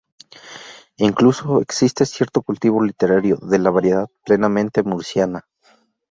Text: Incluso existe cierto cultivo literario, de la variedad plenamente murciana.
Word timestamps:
Incluso 0.97 1.61
existe 1.61 2.07
cierto 2.07 2.41
cultivo 2.41 2.83
literario, 2.83 3.35
de 3.37 3.59
la 3.59 3.69
variedad 3.69 4.09
plenamente 4.25 4.81
murciana. 4.81 5.45